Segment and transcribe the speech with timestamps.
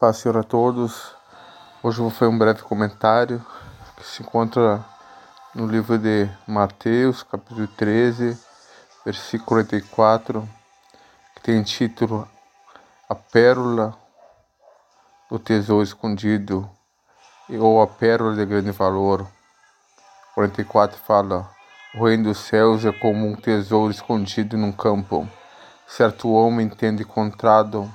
[0.00, 1.14] Paz Senhor a todos.
[1.82, 3.44] Hoje fazer um breve comentário
[3.98, 4.82] que se encontra
[5.54, 8.34] no livro de Mateus, capítulo 13,
[9.04, 10.48] versículo 44,
[11.34, 12.26] que tem título
[13.10, 13.94] A Pérola
[15.30, 16.66] do Tesouro Escondido
[17.50, 19.26] ou A Pérola de Grande Valor.
[20.34, 21.46] 44 fala:
[21.94, 25.28] O reino dos céus é como um tesouro escondido num campo.
[25.86, 27.94] Certo homem, tendo encontrado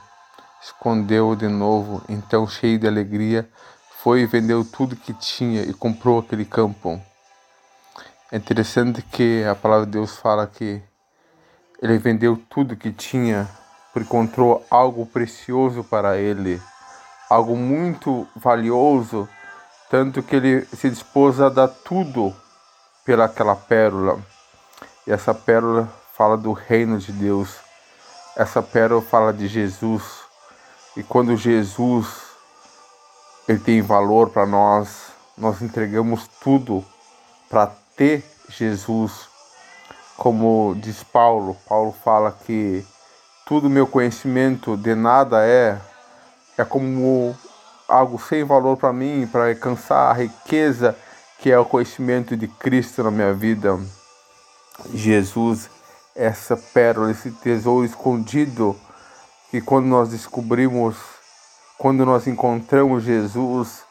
[0.66, 3.48] escondeu de novo, então, cheio de alegria,
[4.02, 7.00] foi e vendeu tudo que tinha e comprou aquele campo.
[8.32, 10.82] É interessante que a palavra de Deus fala que
[11.80, 13.48] ele vendeu tudo que tinha
[13.94, 16.60] porque encontrou algo precioso para ele,
[17.30, 19.30] algo muito valioso,
[19.90, 22.36] tanto que ele se dispôs a dar tudo
[23.06, 24.20] pelaquela pérola.
[25.06, 27.56] E essa pérola fala do reino de Deus.
[28.36, 30.25] Essa pérola fala de Jesus.
[30.96, 32.08] E quando Jesus
[33.48, 36.84] ele tem valor para nós, nós entregamos tudo
[37.50, 39.28] para ter Jesus.
[40.18, 42.86] Como diz Paulo, Paulo fala que
[43.46, 45.80] tudo meu conhecimento de nada é
[46.58, 47.36] é como
[47.88, 50.96] algo sem valor para mim, para alcançar a riqueza
[51.40, 53.78] que é o conhecimento de Cristo na minha vida.
[54.94, 55.70] Jesus,
[56.16, 58.76] essa pérola, esse tesouro escondido
[59.56, 60.98] que quando nós descobrimos,
[61.78, 63.86] quando nós encontramos Jesus,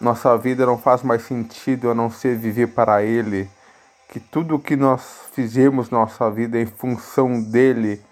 [0.00, 3.48] nossa vida não faz mais sentido a não ser viver para Ele,
[4.08, 8.04] que tudo que nós fizemos nossa vida é em função dele,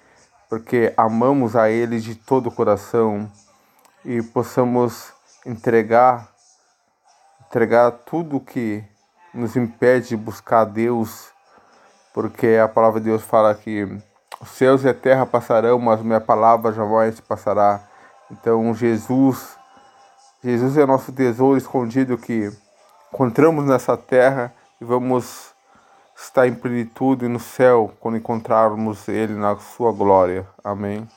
[0.49, 3.29] porque amamos a Ele de todo o coração.
[4.05, 5.13] E possamos
[5.45, 6.29] entregar,
[7.49, 8.85] entregar tudo que
[9.35, 11.27] nos impede de buscar Deus,
[12.13, 13.85] porque a palavra de Deus fala que
[14.41, 17.81] os céus e a terra passarão, mas minha palavra jamais passará.
[18.31, 19.57] Então Jesus,
[20.43, 22.51] Jesus é nosso tesouro escondido que
[23.13, 25.55] encontramos nessa terra e vamos
[26.17, 30.47] estar em plenitude no céu quando encontrarmos Ele na sua glória.
[30.63, 31.09] Amém.